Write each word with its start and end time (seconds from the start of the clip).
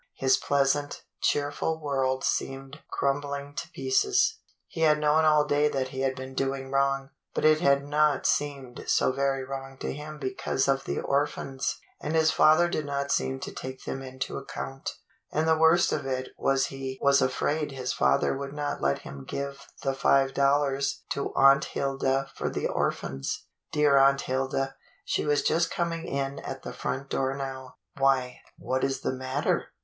His 0.15 0.35
pleasant, 0.35 1.03
cheerful 1.21 1.79
world 1.79 2.23
seemed 2.23 2.79
crumbling 2.91 3.53
to 3.53 3.69
pieces. 3.69 4.39
He 4.67 4.81
had 4.81 4.97
known 4.97 5.25
all 5.25 5.45
day 5.45 5.67
that 5.67 5.89
he 5.89 5.99
had 6.01 6.15
been 6.15 6.33
doing 6.33 6.71
wrong, 6.71 7.11
but 7.35 7.45
it 7.45 7.59
had 7.59 7.85
not 7.87 8.25
seemed 8.25 8.83
so 8.87 9.11
very 9.11 9.43
wrong 9.43 9.77
to 9.77 9.93
him 9.93 10.17
because 10.17 10.67
of 10.67 10.85
the 10.85 10.99
orphans, 10.99 11.79
and 12.01 12.15
his 12.15 12.31
father 12.31 12.67
did 12.67 12.83
not 12.83 13.11
seem 13.11 13.39
to 13.41 13.51
take 13.53 13.83
them 13.85 14.01
into 14.01 14.37
account. 14.37 14.89
And 15.31 15.47
the 15.47 15.55
worst 15.55 15.91
of 15.91 16.07
it 16.07 16.29
was 16.35 16.65
he 16.73 16.97
was 16.99 17.21
afraid 17.21 17.71
his 17.71 17.93
father 17.93 18.35
would 18.35 18.53
not 18.53 18.81
let 18.81 19.03
him 19.03 19.23
give 19.23 19.67
the 19.83 19.93
five 19.93 20.33
dol 20.33 20.61
lars 20.61 21.03
to 21.11 21.31
Aunt 21.35 21.65
Hilda 21.65 22.31
for 22.33 22.49
the 22.49 22.65
orphans. 22.67 23.45
Dear 23.71 23.97
Aunt 23.99 24.21
Hilda, 24.21 24.73
she 25.05 25.25
was 25.25 25.43
just 25.43 25.69
coming 25.69 26.07
in 26.07 26.39
at 26.39 26.63
the 26.63 26.73
front 26.73 27.11
door 27.11 27.35
now. 27.35 27.75
"Why, 27.99 28.39
what 28.57 28.83
is 28.83 29.01
the 29.01 29.13
matter. 29.13 29.67